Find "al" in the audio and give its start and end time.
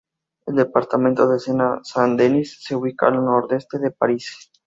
3.09-3.23